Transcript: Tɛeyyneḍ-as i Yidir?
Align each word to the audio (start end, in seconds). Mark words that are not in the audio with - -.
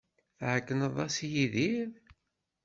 Tɛeyyneḍ-as 0.37 1.15
i 1.27 1.27
Yidir? 1.33 1.89